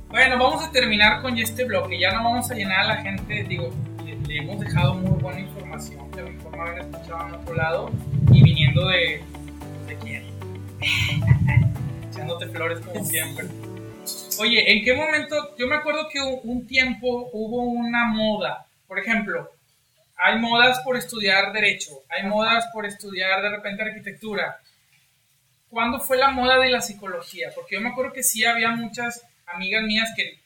[0.08, 1.98] Bueno, vamos a terminar con este bloque.
[1.98, 3.44] Ya no vamos a llenar a la gente.
[3.44, 3.70] Digo,
[4.04, 6.10] le, hemos dejado muy buena información.
[6.10, 7.90] Que mejor no haber escuchado en otro lado.
[8.30, 9.22] Y viniendo de.
[9.86, 10.24] ¿De quién?
[12.10, 13.46] Echándote flores como siempre.
[14.38, 15.34] Oye, ¿en qué momento?
[15.58, 18.66] Yo me acuerdo que un tiempo hubo una moda.
[18.86, 19.48] Por ejemplo,
[20.22, 22.04] hay modas por estudiar derecho.
[22.08, 24.60] Hay modas por estudiar de repente arquitectura.
[25.68, 27.50] ¿Cuándo fue la moda de la psicología?
[27.54, 30.38] Porque yo me acuerdo que sí había muchas amigas mías que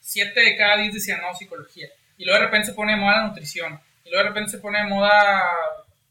[0.00, 1.88] siete de cada diez decían no, psicología.
[2.16, 3.80] Y luego de repente se pone de moda la nutrición.
[4.04, 5.42] Y luego de repente se pone de moda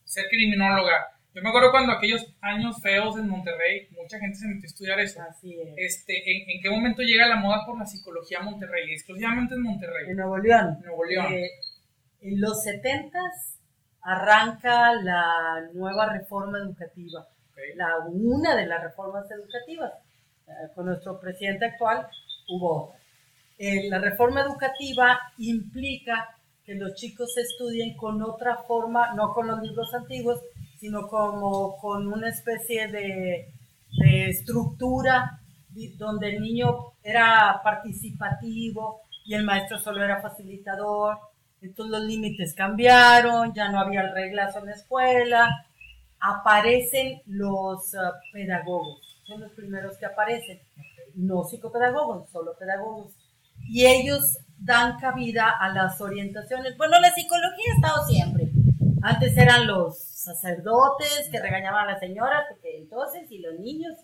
[0.03, 1.07] ser criminóloga.
[1.33, 4.99] Yo me acuerdo cuando aquellos años feos en Monterrey, mucha gente se metió a estudiar
[4.99, 5.21] eso.
[5.21, 5.69] Así es.
[5.77, 8.91] Este, ¿en, qué momento llega la moda por la psicología en Monterrey?
[8.91, 10.09] Exclusivamente en Monterrey.
[10.09, 10.77] En Nuevo León.
[10.81, 11.33] Nuevo León.
[11.33, 11.49] Eh,
[12.25, 13.19] en los 70
[14.01, 17.27] arranca la nueva reforma educativa,
[17.75, 19.93] la, una de las reformas educativas
[20.47, 22.07] eh, con nuestro presidente actual
[22.49, 22.99] hubo otra.
[23.57, 26.35] Eh, la reforma educativa implica
[26.65, 30.41] que los chicos estudien con otra forma, no con los libros antiguos,
[30.79, 33.53] sino como con una especie de,
[33.99, 35.39] de estructura
[35.97, 41.17] donde el niño era participativo y el maestro solo era facilitador.
[41.65, 45.65] Entonces los límites cambiaron, ya no había reglas en la escuela,
[46.19, 50.59] aparecen los uh, pedagogos son los primeros que aparecen,
[51.15, 53.13] no psicopedagogos, solo pedagogos.
[53.67, 56.77] Y ellos dan cabida a las orientaciones.
[56.77, 58.47] Bueno, la psicología ha estado siempre.
[59.01, 63.97] Antes eran los sacerdotes que regañaban a las señoras, porque entonces, y los niños,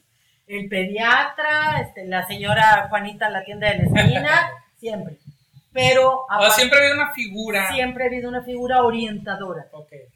[0.47, 4.32] el pediatra, este, la señora Juanita en la tienda de la esquina,
[4.78, 5.17] siempre.
[5.73, 6.25] Pero...
[6.55, 7.71] siempre ha habido una figura.
[7.73, 9.67] Siempre ha habido una figura orientadora.
[9.71, 10.07] Okay.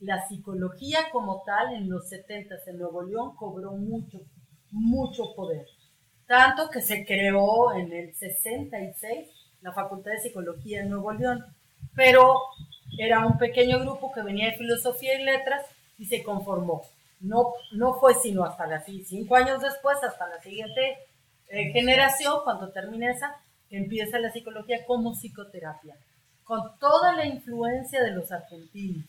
[0.00, 4.20] La psicología como tal en los 70 en Nuevo León cobró mucho
[4.70, 5.66] mucho poder.
[6.26, 9.28] Tanto que se creó en el 66
[9.62, 11.44] la Facultad de Psicología en Nuevo León,
[11.94, 12.40] pero
[12.98, 15.64] era un pequeño grupo que venía de Filosofía y Letras
[15.98, 16.82] y se conformó.
[17.20, 20.98] No, no fue sino hasta las cinco años después, hasta la siguiente
[21.48, 23.36] eh, generación, cuando termina esa,
[23.70, 25.96] empieza la psicología como psicoterapia,
[26.44, 29.04] con toda la influencia de los argentinos,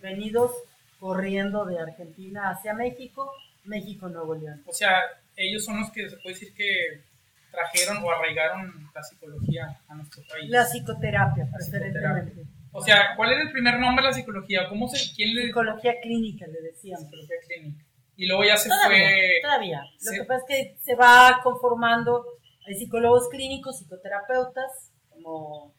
[0.00, 0.52] venidos
[0.98, 3.32] corriendo de Argentina hacia México
[3.64, 4.62] México, Nuevo León.
[4.66, 5.02] O sea,
[5.36, 7.02] ellos son los que se puede decir que
[7.50, 10.50] trajeron o arraigaron la psicología a nuestro país.
[10.50, 12.44] La psicoterapia, preferentemente.
[12.72, 14.68] O sea, ¿cuál era el primer nombre de la psicología?
[14.68, 15.46] ¿Cómo se, quién le...
[15.46, 17.04] Psicología clínica, le decíamos.
[17.04, 17.84] Psicología clínica.
[18.16, 19.40] Y luego ya se fue...
[19.42, 19.82] Todavía.
[20.04, 22.24] Lo que pasa es que se va conformando,
[22.66, 25.72] hay psicólogos clínicos, psicoterapeutas, como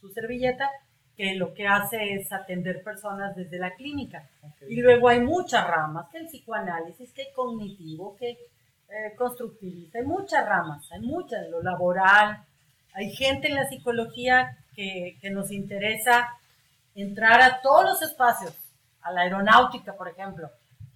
[0.00, 0.70] su servilleta,
[1.16, 4.28] que lo que hace es atender personas desde la clínica.
[4.68, 10.04] Y luego hay muchas ramas, que el psicoanálisis, que el cognitivo, que eh, constructivista, hay
[10.04, 12.44] muchas ramas, hay muchas, lo laboral.
[12.94, 16.28] Hay gente en la psicología que, que nos interesa
[16.94, 18.54] entrar a todos los espacios,
[19.02, 20.50] a la aeronáutica, por ejemplo,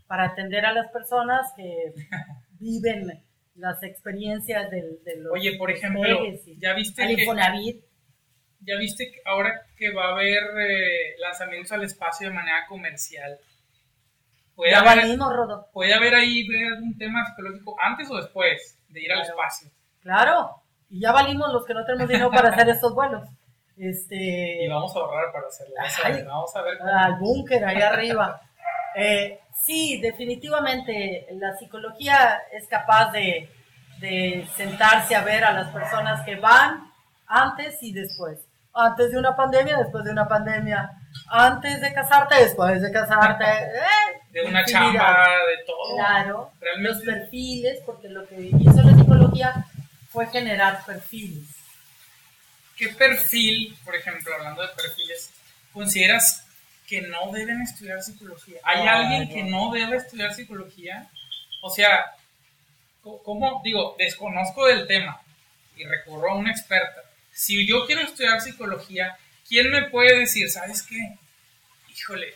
[0.06, 1.94] para atender a las personas que
[2.58, 3.22] viven
[3.58, 6.02] las experiencias del, de los Oye, por ejemplo,
[6.58, 7.26] ya viste que,
[8.60, 13.38] ya viste que ahora que va a haber eh, lanzamientos al espacio de manera comercial.
[14.54, 15.68] ¿Puede ya haber, Rodo.
[15.72, 19.70] ¿Puede haber ahí algún tema psicológico antes o después de ir al espacio?
[20.00, 23.22] Claro, y ya valimos los que no tenemos dinero para hacer estos vuelos.
[23.80, 24.64] Este...
[24.64, 25.74] Y vamos a ahorrar para hacerlo.
[26.26, 28.40] vamos a ver Al búnker, ahí arriba.
[29.00, 33.48] Eh, sí, definitivamente la psicología es capaz de,
[34.00, 36.90] de sentarse a ver a las personas que van
[37.28, 38.40] antes y después.
[38.74, 40.90] Antes de una pandemia, después de una pandemia.
[41.28, 43.44] Antes de casarte, después de casarte.
[44.30, 45.96] Eh, de una chamba, de todo.
[45.96, 46.52] Claro.
[46.76, 49.64] Los perfiles, porque lo que hizo la psicología
[50.10, 51.46] fue generar perfiles.
[52.76, 55.30] ¿Qué perfil, por ejemplo, hablando de perfiles,
[55.72, 56.47] consideras
[56.88, 58.58] que no deben estudiar psicología?
[58.64, 61.08] ¿Hay alguien que no debe estudiar psicología?
[61.62, 62.12] O sea,
[63.02, 63.60] ¿cómo?
[63.62, 65.20] Digo, desconozco del tema
[65.76, 69.16] y recurro a una experta si yo quiero estudiar psicología,
[69.48, 70.96] ¿quién me puede decir, sabes qué?
[71.88, 72.34] Híjole,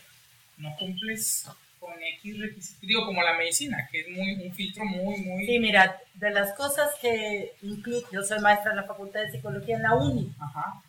[0.59, 1.45] no cumples
[1.81, 2.81] con X requisitos.
[2.83, 5.45] Digo, como la medicina, que es muy, un filtro muy, muy...
[5.45, 9.75] Sí, mira, de las cosas que incluye, yo soy maestra en la Facultad de Psicología
[9.75, 10.33] en la UNI.
[10.39, 10.81] Ajá.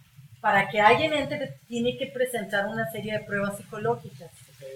[0.43, 4.29] Para que alguien entre, tiene que presentar una serie de pruebas psicológicas.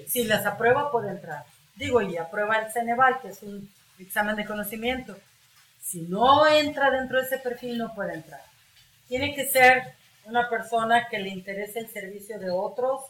[0.08, 1.44] Si las aprueba, puede entrar.
[1.76, 5.18] Digo, y aprueba el Ceneval, que es un examen de conocimiento.
[5.82, 8.40] Si no entra dentro de ese perfil, no puede entrar.
[9.10, 9.84] Tiene que ser
[10.24, 13.02] una persona que le interese el servicio de otros,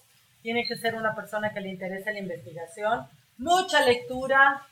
[0.42, 3.06] tiene que ser una persona que le interese la investigación,
[3.38, 4.64] mucha lectura,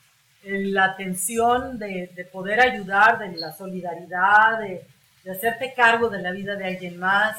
[0.42, 4.84] eh, la atención de, poder ayudar, de la solidaridad, de,
[5.30, 7.36] hacerte cargo de la vida de alguien más,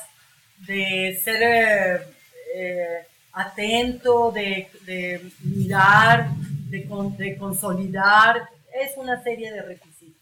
[0.59, 2.07] de ser
[2.55, 4.69] eh, atento, de,
[5.43, 6.29] mirar,
[6.69, 8.49] de, de consolidar.
[8.73, 10.17] Es una serie de requisitos.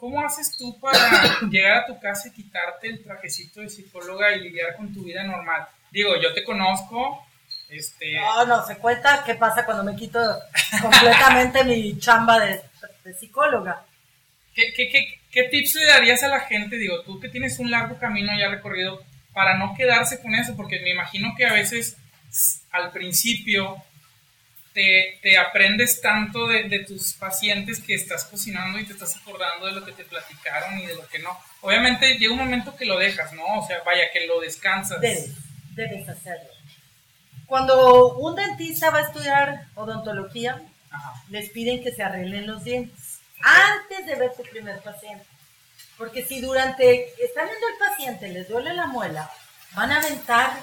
[0.00, 4.40] ¿Cómo haces tú para llegar a tu casa y quitarte el trajecito de psicóloga y
[4.40, 5.68] lidiar con tu vida normal?
[5.90, 7.26] Digo, yo te conozco,
[7.68, 8.14] este...
[8.14, 10.18] No, no, se cuenta qué pasa cuando me quito
[10.80, 12.62] completamente mi chamba de,
[13.18, 13.84] psicóloga.
[14.54, 16.76] ¿Qué, qué, qué, qué tips le darías a la gente?
[16.76, 20.80] Digo, tú que tienes un largo camino ya recorrido, para no quedarse con eso, porque
[20.80, 21.96] me imagino que a veces
[22.70, 23.82] al principio
[24.72, 29.84] te, aprendes tanto de, tus pacientes que estás cocinando y te estás acordando de lo
[29.84, 31.38] que te platicaron y de lo que no.
[31.60, 33.44] Obviamente llega un momento que lo dejas, ¿no?
[33.58, 35.00] O sea, vaya, que lo descansas.
[35.00, 35.32] Debes,
[35.74, 36.50] debes hacerlo.
[37.46, 40.62] Cuando un dentista va a estudiar odontología,
[41.28, 45.24] les piden que se arreglen los dientes antes de ver su primer paciente.
[45.96, 49.30] Porque si durante, están viendo el paciente, les duele la muela,
[49.74, 50.58] van a aventar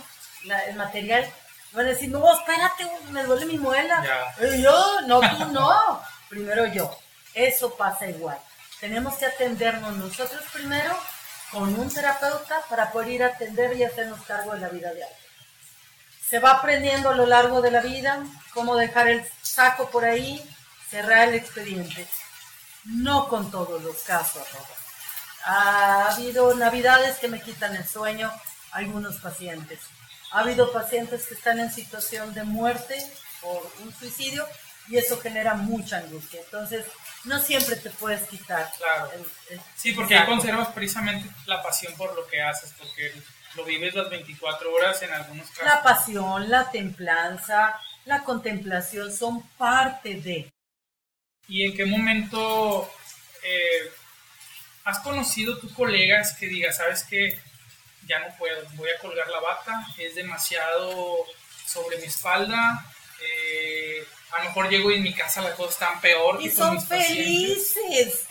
[0.67, 1.31] el material
[1.73, 4.03] Van a decir, no, espérate, me duele mi muela.
[4.41, 6.01] Y yo, no, tú no.
[6.29, 6.97] primero yo.
[7.33, 8.37] Eso pasa igual.
[8.79, 10.97] Tenemos que atendernos nosotros primero
[11.51, 15.03] con un terapeuta para poder ir a atender y hacernos cargo de la vida de
[15.03, 15.19] alguien.
[16.27, 20.43] Se va aprendiendo a lo largo de la vida cómo dejar el saco por ahí,
[20.89, 22.07] cerrar el expediente.
[22.85, 24.43] No con todos los casos,
[25.49, 28.29] Ha habido navidades que me quitan el sueño
[28.71, 29.79] algunos pacientes.
[30.31, 32.97] Ha habido pacientes que están en situación de muerte
[33.41, 34.45] por un suicidio
[34.89, 36.41] y eso genera mucha angustia.
[36.41, 36.85] Entonces,
[37.23, 38.69] no siempre te puedes quitar.
[38.77, 39.09] Claro.
[39.77, 43.13] sí, porque ahí conservas precisamente la pasión por lo que haces, porque
[43.55, 45.65] lo vives las 24 horas en algunos casos.
[45.65, 50.51] La pasión, la templanza, la contemplación son parte de.
[51.47, 52.91] ¿Y en qué momento
[53.43, 53.91] eh,
[54.87, 57.37] has conocido tus colegas que digas, sabes que
[58.07, 61.25] ya no puedo, voy a colgar la bata, es demasiado
[61.65, 62.85] sobre mi espalda,
[63.21, 66.41] eh, a lo mejor llego y en mi casa las cosas están peor.
[66.41, 68.27] Y son felices,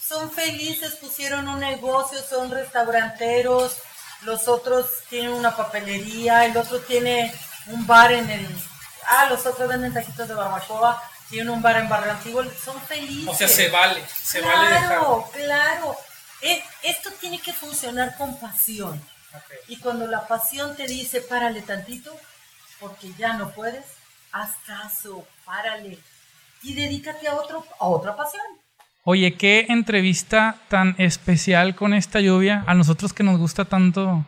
[0.00, 3.76] son felices, pusieron un negocio, son restauranteros,
[4.22, 7.34] los otros tienen una papelería, el otro tiene
[7.66, 8.46] un bar en el...
[9.08, 13.28] Ah, los otros venden taquitos de barbacoa, tienen un bar en Barrio Antiguo, son felices.
[13.28, 15.96] O sea, se vale, se claro, vale Claro, claro.
[16.82, 19.00] Esto tiene que funcionar con pasión.
[19.68, 22.18] Y cuando la pasión te dice, párale tantito,
[22.78, 23.84] porque ya no puedes,
[24.32, 25.98] haz caso, párale.
[26.62, 28.44] y dedícate a, otro, a otra pasión.
[29.04, 32.64] Oye, qué entrevista tan especial con esta lluvia.
[32.66, 34.24] A nosotros que nos gusta tanto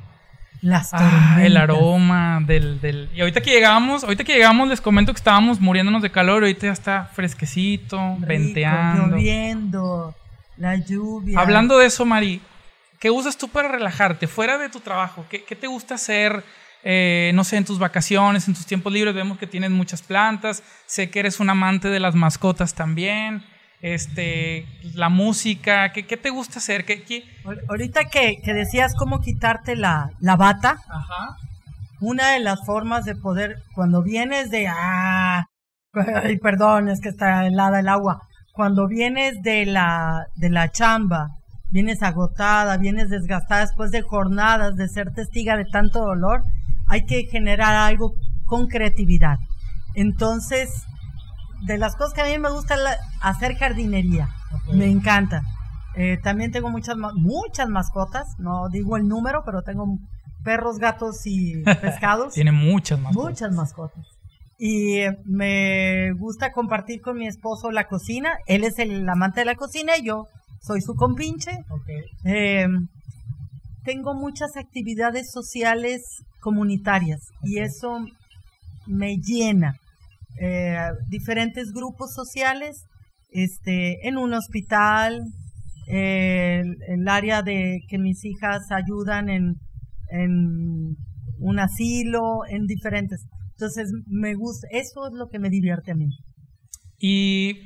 [0.61, 5.13] las ah, el aroma del, del, Y ahorita que llegamos, ahorita que llegamos les comento
[5.13, 9.17] que estábamos muriéndonos de calor, ahorita ya está fresquecito, venteando.
[9.17, 10.15] Lloviendo,
[10.57, 11.39] la lluvia.
[11.39, 12.41] Hablando de eso, Mari,
[12.99, 15.25] ¿qué usas tú para relajarte fuera de tu trabajo?
[15.31, 16.43] ¿Qué, qué te gusta hacer?
[16.83, 20.63] Eh, no sé, en tus vacaciones, en tus tiempos libres, vemos que tienes muchas plantas,
[20.87, 23.45] sé que eres un amante de las mascotas también
[23.81, 26.85] este, la música, ¿qué, qué te gusta hacer?
[26.85, 27.25] ¿Qué,
[27.69, 30.79] Ahorita que, que, decías cómo quitarte la, la bata,
[32.01, 35.47] una de las formas de poder, cuando vienes de, ah,
[36.23, 38.23] ay, perdón, es que está helada el agua,
[38.53, 41.29] cuando vienes de la, de la chamba,
[41.71, 46.43] vienes agotada, vienes desgastada después de jornadas, de ser testiga de tanto dolor,
[46.89, 48.15] hay que generar algo
[48.47, 49.37] con creatividad.
[49.95, 50.71] Entonces,
[51.63, 52.77] de las cosas que a mí me gusta
[53.21, 54.29] hacer jardinería.
[54.73, 55.43] Me encanta.
[55.97, 59.99] Eh, también tengo muchas, muchas mascotas, no digo el número, pero tengo
[60.45, 62.35] perros, gatos y pescados.
[62.35, 63.31] Tiene muchas mascotas.
[63.31, 64.07] Muchas mascotas.
[64.59, 68.39] Y eh, me gusta compartir con mi esposo la cocina.
[68.47, 70.27] Él es el amante de la cocina y yo
[70.61, 71.53] soy su compinche.
[72.25, 72.89] Em,
[73.85, 76.03] tengo muchas actividades sociales
[76.41, 78.05] comunitarias y eso
[78.87, 79.77] me llena
[80.41, 80.79] eh,
[81.09, 82.85] diferentes grupos sociales,
[83.31, 85.23] este, en un hospital,
[85.87, 89.55] el, área de que mis hijas ayudan en,
[90.11, 90.97] en
[91.39, 93.25] un asilo, en diferentes.
[93.53, 96.11] Entonces, me gusta, eso es lo que me divierte a mí.
[97.01, 97.61] ¿Y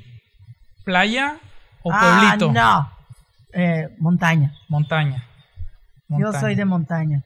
[0.83, 1.39] playa
[1.83, 2.51] o ah, pueblito?
[2.51, 2.89] No,
[3.53, 4.53] eh, montaña.
[4.69, 5.23] montaña.
[6.09, 7.23] Yo soy de montaña.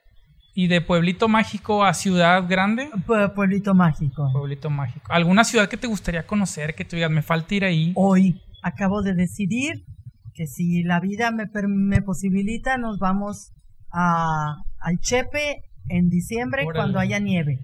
[0.57, 2.89] ¿Y de pueblito mágico a ciudad grande?
[3.35, 4.27] pueblito mágico.
[4.33, 5.05] Pueblito mágico.
[5.13, 7.91] ¿Alguna ciudad que te gustaría conocer, que tú digas, me falta ir ahí?
[7.93, 9.85] Hoy acabo de decidir
[10.33, 13.51] que si la vida me, me posibilita, nos vamos
[13.93, 17.59] a, al Chepe en diciembre cuando haya nieve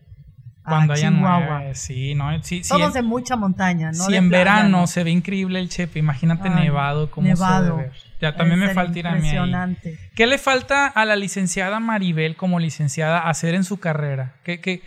[0.64, 4.06] cuando haya nieve, sí, no, sí, Somos en mucha montaña, ¿no?
[4.06, 7.80] Si en verano se ve increíble el Chepe, imagínate nevado como nevado.
[7.80, 9.78] se Ya también me falta ir a mí ahí.
[10.16, 14.36] ¿Qué le falta a la licenciada Maribel como licenciada hacer en su carrera?
[14.44, 14.82] ¿Qué, qué,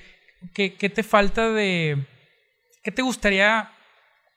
[0.52, 2.06] qué, te falta de...
[2.82, 3.70] ¿Qué te gustaría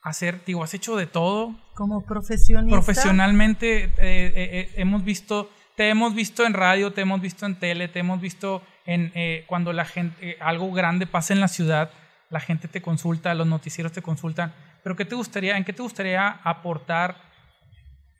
[0.02, 0.44] hacer?
[0.46, 1.56] Digo, has hecho de todo.
[1.74, 2.76] Como profesionista.
[2.76, 7.56] Profesionalmente eh, eh, eh, hemos visto, te hemos visto en radio, te hemos visto en
[7.56, 11.48] tele, te hemos visto en, eh, cuando la gente, eh, algo grande pasa en la
[11.48, 11.92] ciudad,
[12.32, 14.52] la gente te consulta, los noticieros te consultan,
[14.84, 17.18] pero ¿qué te gustaría, ¿en qué te gustaría aportar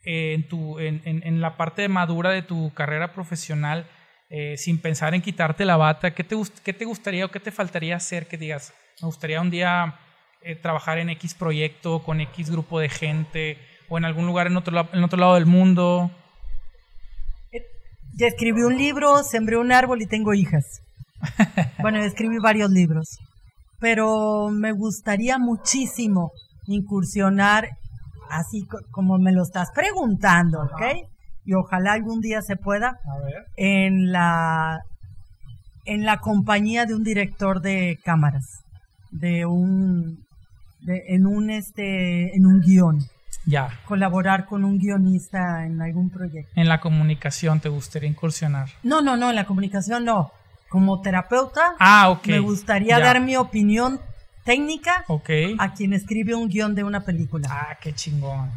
[0.04, 3.84] eh, en, la parte madura de tu carrera profesional
[4.56, 6.12] sin pensar en quitarte la bata?
[6.12, 9.50] ¿Qué te, ¿Qué te gustaría o qué te faltaría hacer que digas, me gustaría un
[9.50, 9.96] día
[10.62, 13.58] trabajar en X proyecto, con X grupo de gente,
[13.88, 16.12] o en algún lugar en otro lado del mundo?
[18.16, 20.80] Ya escribí un libro, sembré un árbol y tengo hijas.
[21.82, 23.18] Bueno, escribí varios libros.
[23.78, 26.32] Pero me gustaría muchísimo
[26.66, 27.68] incursionar,
[28.28, 30.82] así como me lo estás preguntando, ¿ok?
[31.46, 32.98] Y ojalá algún día se pueda,
[33.56, 34.80] en la
[35.86, 38.44] en la compañía de un director de cámaras,
[39.10, 40.18] de un
[40.82, 42.98] de, en un este en un guion.
[43.50, 43.80] Ya.
[43.84, 46.52] Colaborar con un guionista en algún proyecto.
[46.54, 48.68] ¿En la comunicación te gustaría incursionar?
[48.82, 50.30] No, no, no, en la comunicación no.
[50.68, 54.00] Como terapeuta, ah, me gustaría dar mi opinión
[54.44, 55.04] técnica
[55.58, 57.48] a quien escribe un guion de una película.
[57.50, 58.50] Ah, qué chingón.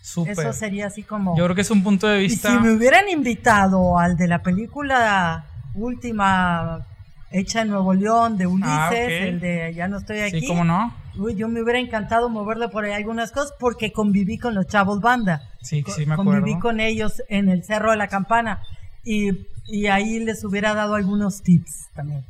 [0.00, 0.32] Súper.
[0.32, 1.36] Eso sería así como...
[1.36, 2.48] Yo creo que es un punto de vista...
[2.48, 5.44] Y si me hubieran invitado al de la película
[5.74, 6.84] última
[7.30, 10.40] hecha en Nuevo León de ah, Ulises, el de Ya no estoy aquí.
[10.40, 10.92] Sí, ¿cómo no?
[11.16, 15.00] Uy, yo me hubiera encantado moverle por ahí algunas cosas porque conviví con los chavos
[15.00, 15.42] banda.
[15.60, 16.40] Sí, sí, me acuerdo.
[16.40, 18.62] Conviví con ellos en el Cerro de la Campana
[19.04, 22.24] y, y ahí les hubiera dado algunos tips también.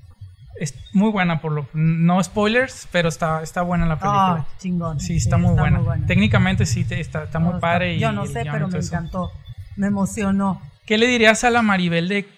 [0.59, 4.47] Es muy buena por lo no spoilers, pero está está buena la película.
[4.47, 5.01] Ah, chingón.
[5.01, 5.81] Sí, está, muy, buena.
[6.07, 9.31] Técnicamente sí está, está muy padre Yo no sé, pero me encantó.
[9.77, 10.61] Me emocionó.
[10.85, 12.29] ¿Qué le dirías a la Maribel de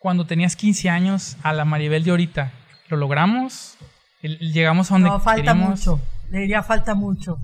[0.00, 2.52] cuando tenías 15 años a la Maribel de ahorita?
[2.88, 3.78] ¿Lo logramos?
[4.28, 6.00] Llegamos a donde no, falta mucho,
[6.30, 7.38] le diría falta mucho.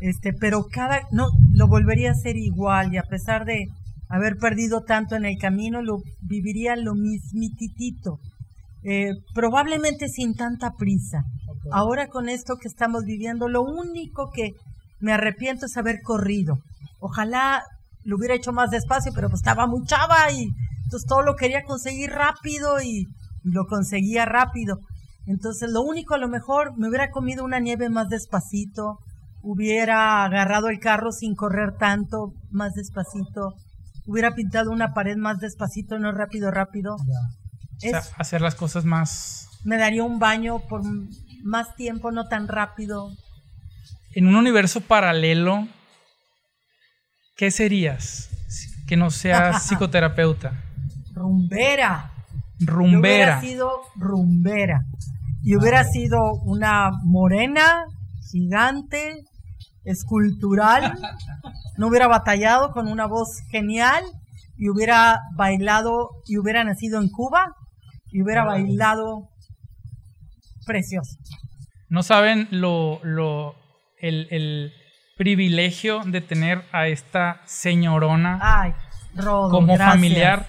[0.00, 3.68] Este, pero cada no lo volvería a hacer igual y a pesar de
[4.08, 8.18] haber perdido tanto en el camino, lo viviría lo mismititito.
[8.82, 11.24] Eh, probablemente sin tanta prisa.
[11.70, 14.54] Ahora con esto que estamos viviendo, lo único que
[15.00, 16.58] me arrepiento es haber corrido.
[16.98, 17.62] Ojalá
[18.02, 20.48] lo hubiera hecho más despacio, pero pues estaba muy chava y
[20.84, 23.06] entonces todo lo quería conseguir rápido y
[23.44, 24.78] lo conseguía rápido.
[25.26, 28.98] Entonces, lo único, a lo mejor me hubiera comido una nieve más despacito,
[29.42, 33.54] hubiera agarrado el carro sin correr tanto, más despacito,
[34.06, 36.96] hubiera pintado una pared más despacito, no rápido, rápido.
[38.16, 39.48] hacer las cosas más...
[39.64, 40.82] Me daría un baño por
[41.44, 43.10] más tiempo, no tan rápido.
[44.12, 45.68] En un universo paralelo,
[47.36, 48.30] ¿qué serías
[48.88, 50.64] que no seas psicoterapeuta?
[51.12, 52.10] Rumbera.
[52.60, 52.92] Rumbera.
[52.92, 54.80] Yo hubiera sido rumbera.
[55.42, 57.84] Y hubiera sido una morena,
[58.30, 59.24] gigante,
[59.84, 60.98] escultural.
[61.76, 64.04] No hubiera batallado con una voz genial
[64.56, 67.54] y hubiera bailado y hubiera nacido en Cuba
[68.12, 69.30] y hubiera bailado
[70.66, 71.16] precioso.
[71.88, 73.54] No saben lo, lo
[73.98, 74.72] el, el
[75.16, 78.74] privilegio de tener a esta señorona
[79.50, 80.46] como familiar,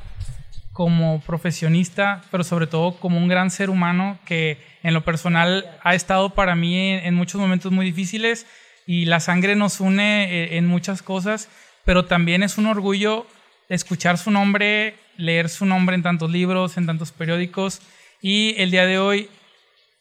[0.73, 5.95] como profesionista, pero sobre todo como un gran ser humano que en lo personal ha
[5.95, 8.45] estado para mí en, muchos momentos muy difíciles
[8.87, 11.49] y la sangre nos une eh, en muchas cosas,
[11.83, 13.27] pero también es un orgullo
[13.69, 17.81] escuchar su nombre, leer su nombre en tantos libros, en tantos periódicos
[18.21, 19.29] y el día de hoy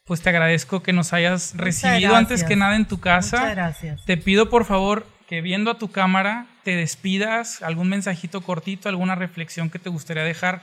[0.05, 3.39] pues te agradezco que nos hayas recibido antes que nada en tu casa.
[3.39, 4.05] Muchas gracias.
[4.07, 9.14] Te pido por favor que viendo a tu cámara te despidas, algún mensajito cortito, alguna
[9.14, 10.62] reflexión que te gustaría dejar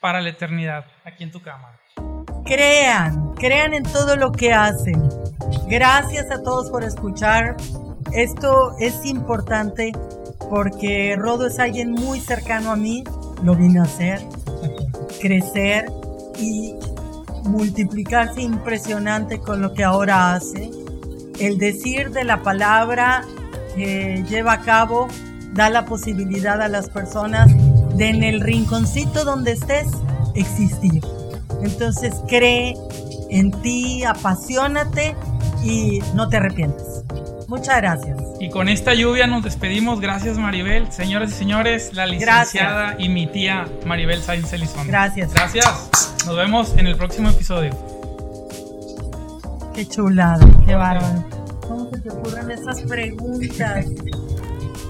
[0.00, 1.76] para la eternidad aquí en tu cámara.
[2.44, 5.02] Crean, crean en todo lo que hacen.
[5.66, 7.56] Gracias a todos por escuchar.
[8.12, 9.90] Esto es importante
[10.50, 13.02] porque Rodo es alguien muy cercano a mí.
[13.42, 14.20] Lo vine a hacer,
[15.20, 15.86] crecer
[16.38, 16.76] y
[17.42, 20.70] multiplicarse impresionante con lo que ahora hace.
[21.40, 23.24] El decir de la palabra
[23.76, 25.08] que lleva a cabo
[25.52, 27.48] da la posibilidad a las personas
[27.96, 29.86] de en el rinconcito donde estés
[30.34, 31.02] existir.
[31.62, 32.74] Entonces cree
[33.30, 35.16] en ti, apasionate
[35.64, 37.04] y no te arrepientes.
[37.48, 38.18] Muchas gracias.
[38.40, 40.00] Y con esta lluvia nos despedimos.
[40.00, 40.90] Gracias, Maribel.
[40.92, 44.90] Señoras y señores, la licenciada y mi tía Maribel Sainz Elizondo.
[44.90, 45.32] Gracias.
[45.32, 46.14] Gracias.
[46.26, 47.70] Nos vemos en el próximo episodio.
[49.74, 51.45] Qué chulada, qué bárbaro.
[51.68, 53.86] ¿Cómo se te ocurren esas preguntas?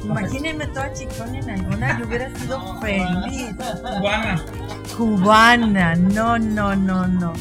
[0.04, 3.54] Imagínense toda chicona en alguna, yo hubiera sido feliz.
[3.56, 4.44] Cubana.
[4.96, 7.32] Cubana, no, no, no, no.